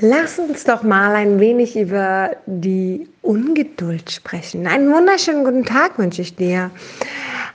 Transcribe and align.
Lass 0.00 0.38
uns 0.38 0.62
doch 0.62 0.84
mal 0.84 1.16
ein 1.16 1.40
wenig 1.40 1.76
über 1.76 2.30
die 2.46 3.08
Ungeduld 3.20 4.12
sprechen. 4.12 4.68
Einen 4.68 4.92
wunderschönen 4.92 5.42
guten 5.42 5.64
Tag 5.64 5.98
wünsche 5.98 6.22
ich 6.22 6.36
dir. 6.36 6.70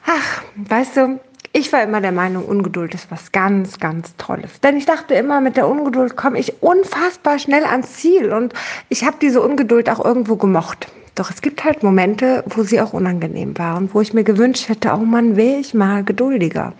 Ach, 0.05 0.43
weißt 0.55 0.97
du, 0.97 1.19
ich 1.53 1.71
war 1.71 1.83
immer 1.83 2.01
der 2.01 2.11
Meinung, 2.11 2.43
Ungeduld 2.43 2.95
ist 2.95 3.09
was 3.09 3.31
ganz, 3.31 3.79
ganz 3.79 4.13
Tolles. 4.17 4.59
Denn 4.59 4.75
ich 4.75 4.85
dachte 4.85 5.13
immer, 5.13 5.39
mit 5.39 5.55
der 5.55 5.69
Ungeduld 5.69 6.17
komme 6.17 6.37
ich 6.37 6.61
unfassbar 6.61 7.39
schnell 7.39 7.63
ans 7.63 7.93
Ziel. 7.93 8.33
Und 8.33 8.53
ich 8.89 9.05
habe 9.05 9.15
diese 9.21 9.41
Ungeduld 9.41 9.89
auch 9.89 10.03
irgendwo 10.03 10.35
gemocht. 10.35 10.87
Doch 11.15 11.29
es 11.29 11.41
gibt 11.41 11.63
halt 11.63 11.81
Momente, 11.81 12.43
wo 12.47 12.63
sie 12.63 12.81
auch 12.81 12.91
unangenehm 12.91 13.57
waren, 13.57 13.89
wo 13.93 14.01
ich 14.01 14.13
mir 14.13 14.25
gewünscht 14.25 14.67
hätte, 14.67 14.91
oh 14.93 15.05
Mann, 15.05 15.37
wäre 15.37 15.61
ich 15.61 15.73
mal 15.73 16.03
geduldiger. 16.03 16.73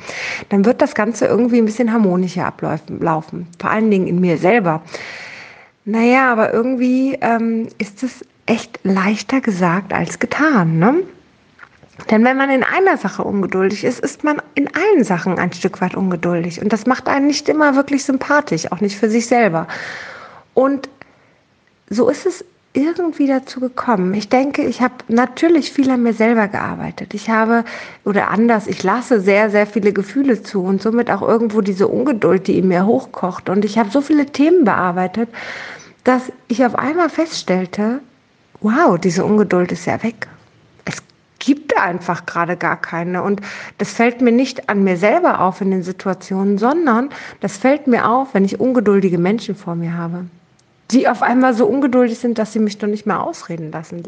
Dann 0.50 0.66
wird 0.66 0.82
das 0.82 0.94
Ganze 0.94 1.28
irgendwie 1.28 1.60
ein 1.60 1.66
bisschen 1.66 1.94
harmonischer 1.94 2.48
ablaufen. 2.48 3.48
Vor 3.62 3.70
allen 3.70 3.92
Dingen 3.92 4.08
in 4.08 4.20
mir 4.20 4.38
selber. 4.38 4.82
Naja, 5.86 6.32
aber 6.32 6.54
irgendwie 6.54 7.18
ähm, 7.22 7.68
ist 7.78 8.04
es 8.04 8.26
echt 8.46 8.80
leichter 8.84 9.42
gesagt 9.42 9.94
als 9.94 10.20
getan, 10.20 10.80
ne? 10.80 11.04
Denn 12.10 12.24
wenn 12.24 12.38
man 12.38 12.50
in 12.50 12.64
einer 12.64 12.98
Sache 12.98 13.24
ungeduldig 13.24 13.84
ist, 13.84 14.00
ist 14.00 14.24
man 14.24 14.42
in 14.56 14.68
allen 14.76 15.04
Sachen 15.04 15.38
ein 15.38 15.54
Stück 15.54 15.80
weit 15.80 15.96
ungeduldig. 15.96 16.60
Und 16.60 16.74
das 16.74 16.88
macht 16.88 17.08
einen 17.08 17.28
nicht 17.28 17.48
immer 17.50 17.76
wirklich 17.76 18.04
sympathisch, 18.04 18.72
auch 18.72 18.82
nicht 18.82 18.98
für 18.98 19.10
sich 19.10 19.28
selber. 19.28 19.68
Und 20.56 20.90
so 21.90 22.10
ist 22.10 22.26
es 22.26 22.44
irgendwie 22.74 23.28
dazu 23.28 23.60
gekommen. 23.60 24.14
Ich 24.16 24.30
denke, 24.30 24.64
ich 24.64 24.82
habe 24.82 24.96
natürlich 25.08 25.72
viel 25.72 25.92
an 25.92 26.02
mir 26.02 26.14
selber 26.14 26.48
gearbeitet. 26.48 27.14
Ich 27.14 27.30
habe, 27.30 27.66
oder 28.04 28.30
anders, 28.30 28.66
ich 28.66 28.82
lasse 28.82 29.22
sehr, 29.22 29.52
sehr 29.52 29.68
viele 29.68 29.94
Gefühle 29.94 30.42
zu 30.42 30.64
und 30.64 30.82
somit 30.82 31.12
auch 31.12 31.22
irgendwo 31.22 31.62
diese 31.62 31.88
Ungeduld, 31.88 32.48
die 32.48 32.58
in 32.58 32.68
mir 32.68 32.86
hochkocht. 32.86 33.50
Und 33.50 33.64
ich 33.64 33.78
habe 33.78 33.92
so 33.92 34.02
viele 34.02 34.26
Themen 34.26 34.66
bearbeitet, 34.66 35.30
dass 36.04 36.32
ich 36.48 36.66
auf 36.66 36.76
einmal 36.76 37.10
feststellte, 37.10 38.00
wow, 38.62 38.98
diese 38.98 39.24
Ungeduld 39.24 39.72
ist 39.72 39.86
ja 39.86 40.02
weg. 40.02 40.28
Es 40.86 40.98
gibt 41.38 41.78
einfach 41.78 42.26
gerade 42.26 42.58
gar 42.58 42.82
keine. 42.82 43.22
Und 43.22 43.42
das 43.78 43.92
fällt 43.92 44.20
mir 44.22 44.32
nicht 44.32 44.68
an 44.70 44.84
mir 44.84 44.98
selber 44.98 45.42
auf 45.42 45.62
in 45.62 45.70
den 45.70 45.84
Situationen, 45.84 46.58
sondern 46.58 47.10
das 47.40 47.56
fällt 47.56 47.86
mir 47.86 48.10
auf, 48.10 48.34
wenn 48.34 48.46
ich 48.46 48.60
ungeduldige 48.60 49.20
Menschen 49.20 49.54
vor 49.56 49.76
mir 49.76 49.96
habe 49.96 50.26
die 50.94 51.08
auf 51.08 51.22
einmal 51.22 51.54
so 51.54 51.66
ungeduldig 51.66 52.20
sind, 52.20 52.38
dass 52.38 52.54
sie 52.54 52.60
mich 52.60 52.78
doch 52.78 52.88
nicht 52.88 53.06
mehr 53.06 53.22
ausreden 53.22 53.72
lassen. 53.72 54.04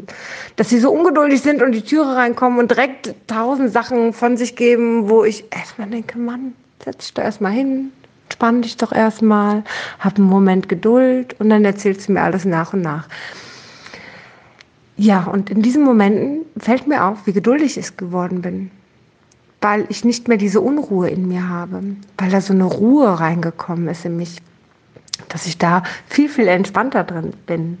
Dass 0.56 0.68
sie 0.68 0.78
so 0.78 0.90
ungeduldig 0.90 1.42
sind 1.42 1.62
und 1.62 1.72
die 1.72 1.82
Türe 1.82 2.16
reinkommen 2.16 2.58
und 2.58 2.70
direkt 2.70 3.14
tausend 3.26 3.72
Sachen 3.72 4.12
von 4.12 4.36
sich 4.36 4.56
geben, 4.56 5.08
wo 5.08 5.24
ich 5.24 5.44
erstmal 5.50 5.88
denke, 5.88 6.18
Mann, 6.18 6.54
setz 6.84 6.98
dich 6.98 7.14
doch 7.14 7.24
erstmal 7.24 7.52
hin, 7.52 7.90
spann 8.32 8.62
dich 8.62 8.76
doch 8.76 8.92
erstmal, 8.92 9.64
hab 9.98 10.16
einen 10.16 10.28
Moment 10.28 10.68
Geduld 10.68 11.34
und 11.40 11.50
dann 11.50 11.64
erzählst 11.64 12.08
du 12.08 12.12
mir 12.12 12.22
alles 12.22 12.44
nach 12.44 12.72
und 12.72 12.82
nach. 12.82 13.08
Ja, 14.96 15.24
und 15.24 15.50
in 15.50 15.60
diesen 15.60 15.84
Momenten 15.84 16.46
fällt 16.56 16.86
mir 16.86 17.04
auf, 17.04 17.26
wie 17.26 17.32
geduldig 17.32 17.76
ich 17.76 17.96
geworden 17.96 18.40
bin, 18.40 18.70
weil 19.60 19.84
ich 19.90 20.04
nicht 20.04 20.28
mehr 20.28 20.38
diese 20.38 20.60
Unruhe 20.60 21.10
in 21.10 21.28
mir 21.28 21.48
habe, 21.48 21.82
weil 22.16 22.30
da 22.30 22.40
so 22.40 22.54
eine 22.54 22.64
Ruhe 22.64 23.20
reingekommen 23.20 23.88
ist 23.88 24.06
in 24.06 24.16
mich, 24.16 24.40
dass 25.28 25.46
ich 25.46 25.58
da 25.58 25.82
viel, 26.08 26.28
viel 26.28 26.48
entspannter 26.48 27.04
drin 27.04 27.32
bin. 27.46 27.78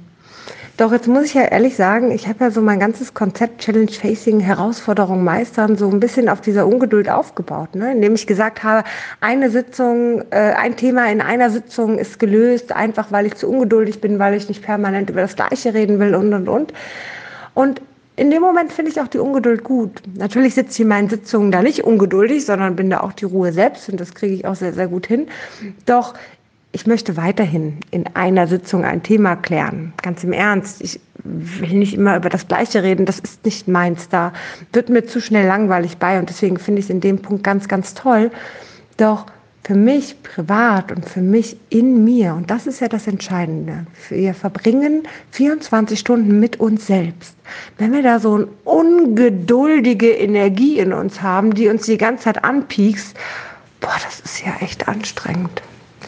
Doch 0.76 0.92
jetzt 0.92 1.08
muss 1.08 1.24
ich 1.24 1.32
ja 1.32 1.42
ehrlich 1.42 1.74
sagen, 1.74 2.10
ich 2.10 2.28
habe 2.28 2.44
ja 2.44 2.50
so 2.50 2.60
mein 2.60 2.78
ganzes 2.78 3.14
Konzept 3.14 3.62
Challenge 3.62 3.90
Facing, 3.90 4.40
Herausforderung 4.40 5.24
meistern, 5.24 5.78
so 5.78 5.88
ein 5.88 6.00
bisschen 6.00 6.28
auf 6.28 6.42
dieser 6.42 6.66
Ungeduld 6.66 7.08
aufgebaut, 7.08 7.74
ne? 7.74 7.92
indem 7.92 8.14
ich 8.14 8.26
gesagt 8.26 8.62
habe, 8.62 8.86
eine 9.20 9.48
Sitzung, 9.48 10.22
äh, 10.30 10.52
ein 10.52 10.76
Thema 10.76 11.10
in 11.10 11.22
einer 11.22 11.48
Sitzung 11.48 11.98
ist 11.98 12.18
gelöst, 12.18 12.72
einfach 12.72 13.10
weil 13.10 13.24
ich 13.24 13.36
zu 13.36 13.48
ungeduldig 13.48 14.02
bin, 14.02 14.18
weil 14.18 14.34
ich 14.34 14.50
nicht 14.50 14.62
permanent 14.62 15.08
über 15.08 15.22
das 15.22 15.34
Gleiche 15.34 15.72
reden 15.72 15.98
will 15.98 16.14
und 16.14 16.34
und 16.34 16.46
und. 16.46 16.74
Und 17.54 17.80
in 18.16 18.30
dem 18.30 18.42
Moment 18.42 18.72
finde 18.72 18.90
ich 18.90 19.00
auch 19.00 19.08
die 19.08 19.18
Ungeduld 19.18 19.64
gut. 19.64 20.02
Natürlich 20.14 20.54
sitze 20.54 20.72
ich 20.72 20.80
in 20.80 20.88
meinen 20.88 21.08
Sitzungen 21.08 21.52
da 21.52 21.62
nicht 21.62 21.84
ungeduldig, 21.84 22.44
sondern 22.44 22.76
bin 22.76 22.90
da 22.90 23.00
auch 23.00 23.12
die 23.12 23.26
Ruhe 23.26 23.52
selbst 23.52 23.88
und 23.88 24.00
das 24.00 24.14
kriege 24.14 24.34
ich 24.34 24.46
auch 24.46 24.54
sehr, 24.54 24.72
sehr 24.72 24.88
gut 24.88 25.06
hin. 25.06 25.28
Doch 25.84 26.14
ich 26.76 26.86
möchte 26.86 27.16
weiterhin 27.16 27.78
in 27.90 28.04
einer 28.16 28.46
Sitzung 28.46 28.84
ein 28.84 29.02
Thema 29.02 29.34
klären. 29.34 29.94
Ganz 30.02 30.22
im 30.24 30.34
Ernst. 30.34 30.82
Ich 30.82 31.00
will 31.24 31.70
nicht 31.70 31.94
immer 31.94 32.18
über 32.18 32.28
das 32.28 32.48
Gleiche 32.48 32.82
reden. 32.82 33.06
Das 33.06 33.18
ist 33.18 33.42
nicht 33.46 33.66
meins. 33.66 34.10
Da 34.10 34.34
wird 34.74 34.90
mir 34.90 35.06
zu 35.06 35.22
schnell 35.22 35.46
langweilig 35.46 35.96
bei. 35.96 36.18
Und 36.18 36.28
deswegen 36.28 36.58
finde 36.58 36.80
ich 36.80 36.84
es 36.84 36.90
in 36.90 37.00
dem 37.00 37.22
Punkt 37.22 37.44
ganz, 37.44 37.66
ganz 37.66 37.94
toll. 37.94 38.30
Doch 38.98 39.24
für 39.64 39.74
mich 39.74 40.22
privat 40.22 40.92
und 40.92 41.08
für 41.08 41.22
mich 41.22 41.56
in 41.70 42.04
mir, 42.04 42.34
und 42.34 42.50
das 42.50 42.66
ist 42.66 42.80
ja 42.80 42.88
das 42.88 43.06
Entscheidende, 43.06 43.86
wir 44.10 44.34
verbringen 44.34 45.08
24 45.30 45.98
Stunden 45.98 46.38
mit 46.38 46.60
uns 46.60 46.86
selbst. 46.86 47.36
Wenn 47.78 47.94
wir 47.94 48.02
da 48.02 48.20
so 48.20 48.34
eine 48.34 48.48
ungeduldige 48.64 50.10
Energie 50.10 50.78
in 50.78 50.92
uns 50.92 51.22
haben, 51.22 51.54
die 51.54 51.68
uns 51.68 51.86
die 51.86 51.96
ganze 51.96 52.24
Zeit 52.24 52.44
anpiekst, 52.44 53.16
boah, 53.80 53.96
das 54.04 54.20
ist 54.20 54.44
ja 54.44 54.54
echt 54.60 54.86
anstrengend 54.88 55.62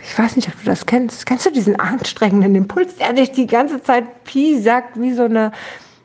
ich 0.08 0.18
weiß 0.18 0.36
nicht, 0.36 0.48
ob 0.48 0.58
du 0.58 0.64
das 0.64 0.86
kennst. 0.86 1.26
Kennst 1.26 1.44
du 1.44 1.50
diesen 1.50 1.78
anstrengenden 1.78 2.54
Impuls, 2.54 2.96
der 2.96 3.12
dich 3.12 3.30
die 3.32 3.46
ganze 3.46 3.82
Zeit 3.82 4.24
Pi 4.24 4.58
sagt, 4.58 4.98
wie 4.98 5.12
so 5.12 5.24
eine, 5.24 5.52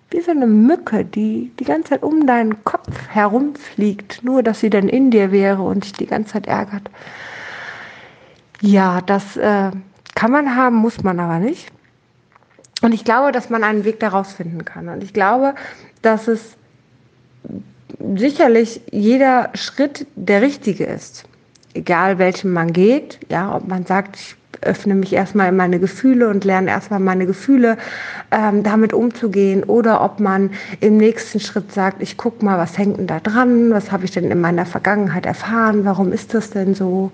wie 0.09 0.19
so 0.19 0.31
eine 0.31 0.45
Mücke, 0.45 1.05
die 1.05 1.51
die 1.57 1.63
ganze 1.63 1.91
Zeit 1.91 2.03
um 2.03 2.27
deinen 2.27 2.63
Kopf 2.65 2.89
herumfliegt, 3.07 4.21
nur 4.21 4.43
dass 4.43 4.59
sie 4.59 4.69
dann 4.69 4.89
in 4.89 5.09
dir 5.09 5.31
wäre 5.31 5.61
und 5.61 5.85
dich 5.85 5.93
die 5.93 6.05
ganze 6.05 6.33
Zeit 6.33 6.47
ärgert. 6.47 6.89
Ja, 8.59 8.99
das 9.01 9.37
äh, 9.37 9.71
kann 10.15 10.31
man 10.31 10.55
haben, 10.55 10.75
muss 10.75 11.01
man 11.01 11.19
aber 11.19 11.39
nicht. 11.39 11.71
Und 12.81 12.93
ich 12.93 13.05
glaube, 13.05 13.31
dass 13.31 13.49
man 13.49 13.63
einen 13.63 13.85
Weg 13.85 14.01
daraus 14.01 14.33
finden 14.33 14.65
kann. 14.65 14.89
Und 14.89 15.01
ich 15.01 15.13
glaube, 15.13 15.55
dass 16.01 16.27
es 16.27 16.57
sicherlich 18.15 18.81
jeder 18.91 19.49
Schritt 19.53 20.05
der 20.17 20.41
richtige 20.41 20.83
ist 20.83 21.25
egal 21.73 22.19
welchen 22.19 22.51
man 22.51 22.73
geht, 22.73 23.19
ja, 23.29 23.55
ob 23.55 23.67
man 23.67 23.85
sagt, 23.85 24.17
ich 24.17 24.35
öffne 24.61 24.95
mich 24.95 25.13
erstmal 25.13 25.49
in 25.49 25.55
meine 25.55 25.79
Gefühle 25.79 26.29
und 26.29 26.45
lerne 26.45 26.69
erstmal 26.69 26.99
meine 26.99 27.25
Gefühle 27.25 27.77
ähm, 28.31 28.63
damit 28.63 28.93
umzugehen 28.93 29.63
oder 29.63 30.01
ob 30.01 30.19
man 30.19 30.51
im 30.79 30.97
nächsten 30.97 31.39
Schritt 31.39 31.71
sagt, 31.71 32.01
ich 32.01 32.17
gucke 32.17 32.43
mal, 32.43 32.57
was 32.57 32.77
hängt 32.77 32.97
denn 32.97 33.07
da 33.07 33.19
dran, 33.19 33.71
was 33.71 33.91
habe 33.91 34.05
ich 34.05 34.11
denn 34.11 34.31
in 34.31 34.41
meiner 34.41 34.65
Vergangenheit 34.65 35.25
erfahren, 35.25 35.85
warum 35.85 36.11
ist 36.11 36.33
das 36.33 36.51
denn 36.51 36.75
so? 36.75 37.11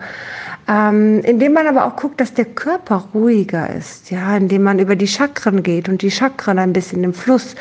Ähm, 0.67 1.21
indem 1.23 1.53
man 1.53 1.67
aber 1.67 1.85
auch 1.85 1.95
guckt, 1.95 2.21
dass 2.21 2.33
der 2.33 2.45
Körper 2.45 3.05
ruhiger 3.13 3.73
ist, 3.73 4.11
ja, 4.11 4.37
indem 4.37 4.63
man 4.63 4.77
über 4.77 4.95
die 4.95 5.07
Chakren 5.07 5.63
geht 5.63 5.89
und 5.89 6.01
die 6.01 6.11
Chakren 6.11 6.59
ein 6.59 6.73
bisschen 6.73 7.03
im 7.03 7.13
Fluss 7.13 7.55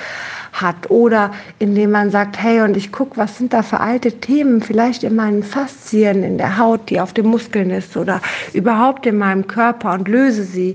hat 0.61 0.91
oder 0.91 1.31
indem 1.59 1.91
man 1.91 2.11
sagt, 2.11 2.41
hey, 2.41 2.61
und 2.61 2.77
ich 2.77 2.93
gucke, 2.93 3.17
was 3.17 3.39
sind 3.39 3.53
da 3.53 3.63
für 3.63 3.81
alte 3.81 4.13
Themen, 4.13 4.61
vielleicht 4.61 5.05
in 5.05 5.17
meinen 5.17 5.43
Faszien, 5.43 6.23
in 6.23 6.39
der 6.39 6.59
Haut, 6.59 6.91
die 6.91 7.01
auf 7.01 7.13
den 7.13 7.27
Muskeln 7.27 7.71
ist 7.71 7.97
oder 7.97 8.21
überhaupt 8.53 9.07
in 9.07 9.19
meinem 9.19 9.47
Körper 9.47 9.93
und 9.93 10.09
löse 10.09 10.45
sie 10.45 10.75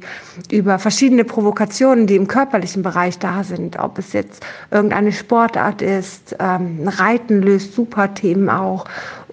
über 0.52 0.80
verschiedene 0.80 1.24
Provokationen, 1.24 2.08
die 2.08 2.16
im 2.16 2.28
körperlichen 2.28 2.84
Bereich 2.84 3.20
da 3.20 3.44
sind. 3.44 3.78
Ob 3.80 3.98
es 4.00 4.14
jetzt 4.14 4.46
irgendeine 4.72 5.12
Sportart 5.12 5.82
ist, 5.82 6.36
ähm, 6.40 6.88
Reiten 6.88 7.42
löst 7.42 7.74
super 7.74 8.14
Themen 8.14 8.50
auch 8.50 8.86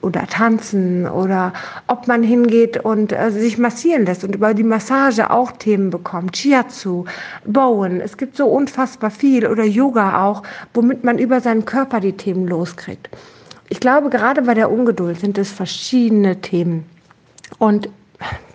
oder 0.03 0.27
tanzen 0.27 1.07
oder 1.07 1.53
ob 1.87 2.07
man 2.09 2.23
hingeht 2.23 2.79
und 2.85 3.13
äh, 3.13 3.31
sich 3.31 3.59
massieren 3.59 4.07
lässt 4.07 4.25
und 4.25 4.35
über 4.35 4.55
die 4.55 4.63
Massage 4.63 5.31
auch 5.31 5.53
Themen 5.53 5.91
bekommt. 5.91 6.37
Shiatsu, 6.37 7.05
Bowen, 7.45 8.01
es 8.01 8.17
gibt 8.17 8.37
so 8.37 8.47
unfassbar 8.47 9.11
viel 9.11 9.47
oder 9.47 9.65
Yoga 9.65 10.25
auch, 10.25 10.43
womit 10.75 11.05
man 11.05 11.19
über 11.19 11.41
seinen 11.41 11.65
Körper 11.65 12.01
die 12.01 12.13
Themen 12.13 12.49
loskriegt. 12.49 13.09
Ich 13.69 13.81
glaube, 13.81 14.11
gerade 14.11 14.43
bei 14.43 14.55
der 14.55 14.71
Ungeduld 14.71 15.21
sind 15.21 15.39
es 15.39 15.53
verschiedene 15.53 16.41
Themen. 16.41 16.85
Und 17.59 17.89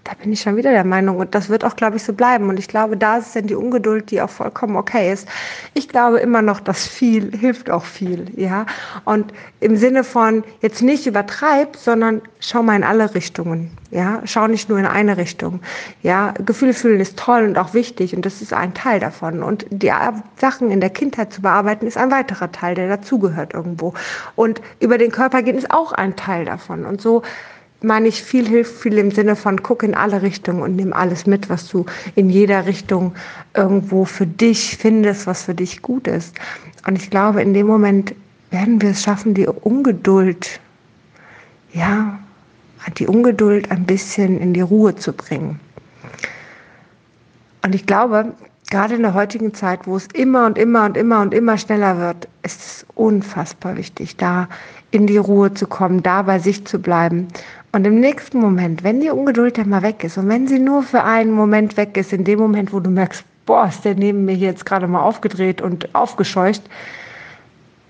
da 0.06 0.14
bin 0.14 0.32
ich 0.32 0.42
schon 0.42 0.56
wieder 0.56 0.70
der 0.70 0.84
Meinung 0.84 1.18
und 1.18 1.34
das 1.34 1.50
wird 1.50 1.66
auch, 1.66 1.76
glaube 1.76 1.98
ich, 1.98 2.04
so 2.04 2.14
bleiben. 2.14 2.48
Und 2.48 2.60
ich 2.60 2.68
glaube, 2.68 2.96
da 2.96 3.18
ist 3.18 3.36
dann 3.36 3.48
die 3.48 3.56
Ungeduld, 3.56 4.12
die 4.12 4.22
auch 4.22 4.30
vollkommen 4.30 4.76
okay 4.76 5.12
ist. 5.12 5.28
Ich 5.74 5.90
glaube 5.90 6.20
immer 6.20 6.44
noch, 6.44 6.60
dass 6.60 6.86
viel 6.86 7.36
hilft 7.36 7.72
auch 7.72 7.84
viel, 7.84 8.32
ja. 8.36 8.68
Und 9.04 9.34
im 9.62 9.76
Sinne 9.78 10.04
von 10.04 10.44
jetzt 10.62 10.84
nicht 10.84 11.08
übertreib, 11.08 11.76
sondern 11.76 12.22
schau 12.40 12.62
mal 12.62 12.76
in 12.76 12.84
alle 12.84 13.16
Richtungen, 13.16 13.76
ja. 13.90 14.22
Schau 14.26 14.46
nicht 14.46 14.70
nur 14.70 14.78
in 14.78 14.86
eine 14.86 15.18
Richtung, 15.18 15.60
ja. 16.04 16.36
Gefühle 16.46 16.76
fühlen 16.76 17.00
ist 17.00 17.18
toll 17.18 17.44
und 17.44 17.58
auch 17.58 17.74
wichtig 17.74 18.16
und 18.16 18.28
das 18.28 18.44
ist 18.44 18.54
ein 18.54 18.76
Teil 18.76 19.00
davon. 19.00 19.42
Und 19.42 19.66
die 19.72 19.92
Sachen 20.38 20.70
in 20.70 20.82
der 20.82 20.92
Kindheit 20.92 21.34
zu 21.34 21.42
bearbeiten 21.42 21.88
ist 21.88 21.98
ein 21.98 22.12
weiterer 22.12 22.52
Teil, 22.52 22.76
der 22.76 22.90
dazugehört 22.90 23.56
irgendwo. 23.56 23.96
Und 24.36 24.62
über 24.80 25.00
den 25.00 25.12
Körper 25.12 25.42
gehen 25.42 25.58
ist 25.58 25.72
auch 25.72 25.94
ein 25.94 26.16
Teil 26.16 26.46
davon. 26.46 26.86
Und 26.86 27.02
so 27.02 27.24
meine 27.82 28.08
ich, 28.08 28.24
viel 28.24 28.48
hilft 28.48 28.82
viel 28.82 28.98
im 28.98 29.12
Sinne 29.12 29.36
von 29.36 29.62
guck 29.62 29.84
in 29.84 29.94
alle 29.96 30.22
Richtungen 30.22 30.62
und 30.62 30.76
nimm 30.76 30.94
alles 30.94 31.26
mit, 31.26 31.50
was 31.50 31.68
du 31.68 31.86
in 32.16 32.30
jeder 32.30 32.66
Richtung 32.66 33.14
irgendwo 33.54 34.06
für 34.06 34.26
dich 34.26 34.78
findest, 34.78 35.28
was 35.28 35.44
für 35.44 35.56
dich 35.56 35.82
gut 35.82 36.08
ist. 36.08 36.36
Und 36.88 36.98
ich 36.98 37.10
glaube, 37.10 37.42
in 37.42 37.54
dem 37.54 37.68
Moment 37.68 38.16
werden 38.52 38.82
wir 38.82 38.92
es 38.92 39.04
schaffen, 39.04 39.34
die 39.34 39.48
Ungeduld, 39.48 40.60
ja, 41.74 42.20
die 42.98 43.08
Ungeduld 43.08 43.72
ein 43.72 43.86
bisschen 43.86 44.40
in 44.40 44.54
die 44.54 44.62
Ruhe 44.62 44.96
zu 44.96 45.14
bringen. 45.14 45.60
Und 47.64 47.74
ich 47.74 47.86
glaube, 47.86 48.34
gerade 48.70 48.96
in 48.96 49.02
der 49.02 49.14
heutigen 49.14 49.54
Zeit, 49.54 49.88
wo 49.88 49.98
es 49.98 50.08
immer 50.14 50.46
und 50.46 50.58
immer 50.58 50.86
und 50.86 50.98
immer 50.98 51.22
und 51.22 51.34
immer 51.34 51.58
schneller 51.58 51.98
wird, 51.98 52.28
ist 52.44 52.62
es 52.62 52.86
unfassbar 52.96 53.76
wichtig, 53.78 54.18
da 54.18 54.48
in 54.92 55.08
die 55.08 55.18
Ruhe 55.18 55.54
zu 55.54 55.68
kommen, 55.68 56.04
da 56.04 56.22
bei 56.22 56.40
sich 56.40 56.66
zu 56.66 56.80
bleiben. 56.80 57.28
Und 57.76 57.86
im 57.86 58.00
nächsten 58.00 58.40
Moment, 58.40 58.86
wenn 58.86 59.02
die 59.02 59.10
Ungeduld 59.10 59.58
dann 59.58 59.68
mal 59.68 59.82
weg 59.82 60.02
ist 60.06 60.18
und 60.18 60.30
wenn 60.30 60.48
sie 60.48 60.60
nur 60.60 60.82
für 60.82 61.04
einen 61.04 61.34
Moment 61.34 61.76
weg 61.76 61.98
ist, 61.98 62.14
in 62.14 62.24
dem 62.24 62.40
Moment, 62.40 62.72
wo 62.72 62.80
du 62.80 62.90
merkst, 62.90 63.26
boah, 63.46 63.68
ist 63.68 63.84
der 63.84 63.96
neben 63.96 64.24
mir 64.24 64.34
jetzt 64.34 64.66
gerade 64.66 64.88
mal 64.88 65.02
aufgedreht 65.02 65.62
und 65.62 65.94
aufgescheucht, 65.94 66.62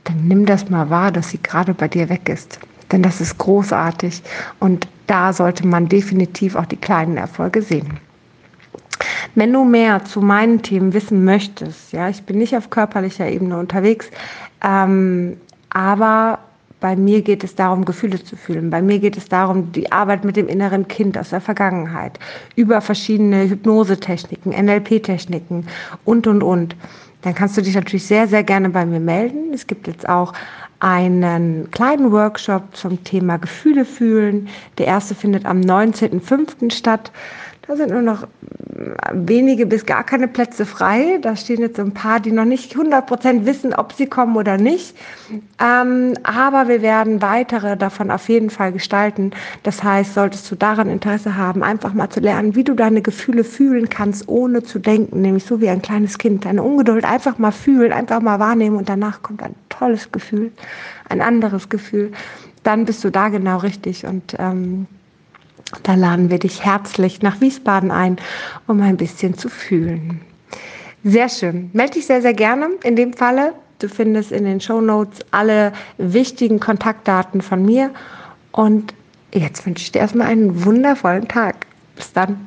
dann 0.05 0.27
nimm 0.27 0.47
das 0.47 0.71
mal 0.71 0.89
wahr, 0.89 1.11
dass 1.11 1.29
sie 1.29 1.37
gerade 1.37 1.75
bei 1.75 1.87
dir 1.87 2.09
weg 2.09 2.27
ist. 2.29 2.59
Denn 2.91 3.03
das 3.03 3.21
ist 3.21 3.37
großartig 3.37 4.23
und 4.59 4.87
da 5.05 5.31
sollte 5.31 5.67
man 5.67 5.87
definitiv 5.87 6.55
auch 6.55 6.65
die 6.65 6.77
kleinen 6.77 7.17
Erfolge 7.17 7.61
sehen. 7.61 7.99
Wenn 9.35 9.53
du 9.53 9.65
mehr 9.65 10.03
zu 10.03 10.19
meinen 10.19 10.63
Themen 10.63 10.95
wissen 10.95 11.23
möchtest, 11.23 11.93
ja, 11.93 12.09
ich 12.09 12.23
bin 12.23 12.39
nicht 12.39 12.57
auf 12.57 12.71
körperlicher 12.71 13.29
Ebene 13.29 13.59
unterwegs, 13.59 14.09
ähm, 14.63 15.37
aber 15.69 16.39
bei 16.79 16.95
mir 16.95 17.21
geht 17.21 17.43
es 17.43 17.55
darum, 17.55 17.85
Gefühle 17.85 18.23
zu 18.23 18.35
fühlen. 18.35 18.69
Bei 18.69 18.81
mir 18.81 18.99
geht 18.99 19.17
es 19.17 19.27
darum, 19.27 19.71
die 19.71 19.91
Arbeit 19.91 20.25
mit 20.25 20.35
dem 20.35 20.47
inneren 20.47 20.87
Kind 20.87 21.17
aus 21.17 21.29
der 21.29 21.41
Vergangenheit, 21.41 22.19
über 22.55 22.81
verschiedene 22.81 23.49
Hypnosetechniken, 23.49 24.51
NLP-Techniken 24.51 25.67
und, 26.03 26.27
und, 26.27 26.43
und. 26.43 26.75
Dann 27.21 27.33
kannst 27.33 27.57
du 27.57 27.61
dich 27.61 27.73
natürlich 27.73 28.05
sehr, 28.05 28.27
sehr 28.27 28.43
gerne 28.43 28.69
bei 28.69 28.85
mir 28.85 28.99
melden. 28.99 29.51
Es 29.53 29.65
gibt 29.65 29.87
jetzt 29.87 30.07
auch 30.07 30.33
einen 30.79 31.71
kleinen 31.71 32.11
Workshop 32.11 32.75
zum 32.75 33.03
Thema 33.03 33.37
Gefühle 33.37 33.85
fühlen. 33.85 34.47
Der 34.77 34.85
erste 34.87 35.15
findet 35.15 35.45
am 35.45 35.61
19.05. 35.61 36.71
statt. 36.71 37.11
Da 37.67 37.75
sind 37.75 37.91
nur 37.91 38.01
noch 38.01 38.27
wenige 39.11 39.65
bis 39.65 39.85
gar 39.85 40.03
keine 40.03 40.27
Plätze 40.27 40.65
frei. 40.65 41.17
Da 41.21 41.35
stehen 41.35 41.61
jetzt 41.61 41.79
ein 41.79 41.93
paar, 41.93 42.19
die 42.19 42.31
noch 42.31 42.45
nicht 42.45 42.75
100% 42.75 43.45
wissen, 43.45 43.73
ob 43.73 43.93
sie 43.93 44.05
kommen 44.05 44.35
oder 44.35 44.57
nicht. 44.57 44.95
Ähm, 45.61 46.13
aber 46.23 46.67
wir 46.67 46.81
werden 46.81 47.21
weitere 47.21 47.77
davon 47.77 48.11
auf 48.11 48.27
jeden 48.27 48.49
Fall 48.49 48.71
gestalten. 48.71 49.31
Das 49.63 49.83
heißt, 49.83 50.13
solltest 50.13 50.51
du 50.51 50.55
daran 50.55 50.89
Interesse 50.89 51.37
haben, 51.37 51.63
einfach 51.63 51.93
mal 51.93 52.09
zu 52.09 52.19
lernen, 52.19 52.55
wie 52.55 52.63
du 52.63 52.73
deine 52.73 53.01
Gefühle 53.01 53.43
fühlen 53.43 53.89
kannst, 53.89 54.27
ohne 54.27 54.63
zu 54.63 54.79
denken, 54.79 55.21
nämlich 55.21 55.45
so 55.45 55.61
wie 55.61 55.69
ein 55.69 55.81
kleines 55.81 56.17
Kind. 56.17 56.45
Deine 56.45 56.63
Ungeduld 56.63 57.05
einfach 57.05 57.37
mal 57.37 57.51
fühlen, 57.51 57.93
einfach 57.93 58.21
mal 58.21 58.39
wahrnehmen 58.39 58.77
und 58.77 58.89
danach 58.89 59.21
kommt 59.21 59.41
ein 59.41 59.55
tolles 59.69 60.11
Gefühl, 60.11 60.51
ein 61.09 61.21
anderes 61.21 61.69
Gefühl. 61.69 62.11
Dann 62.63 62.85
bist 62.85 63.03
du 63.03 63.09
da 63.09 63.29
genau 63.29 63.57
richtig 63.57 64.05
und 64.05 64.35
ähm, 64.39 64.87
da 65.83 65.95
laden 65.95 66.29
wir 66.29 66.39
dich 66.39 66.63
herzlich 66.63 67.21
nach 67.21 67.41
Wiesbaden 67.41 67.91
ein, 67.91 68.17
um 68.67 68.81
ein 68.81 68.97
bisschen 68.97 69.37
zu 69.37 69.49
fühlen. 69.49 70.21
Sehr 71.03 71.29
schön. 71.29 71.69
Melde 71.73 71.93
dich 71.93 72.07
sehr, 72.07 72.21
sehr 72.21 72.33
gerne. 72.33 72.69
In 72.83 72.95
dem 72.95 73.13
Falle, 73.13 73.53
du 73.79 73.89
findest 73.89 74.31
in 74.31 74.45
den 74.45 74.59
Show 74.59 74.81
Notes 74.81 75.19
alle 75.31 75.73
wichtigen 75.97 76.59
Kontaktdaten 76.59 77.41
von 77.41 77.63
mir. 77.63 77.91
Und 78.51 78.93
jetzt 79.33 79.65
wünsche 79.65 79.83
ich 79.83 79.91
dir 79.91 79.99
erstmal 79.99 80.27
einen 80.27 80.65
wundervollen 80.65 81.27
Tag. 81.27 81.67
Bis 81.95 82.11
dann. 82.13 82.37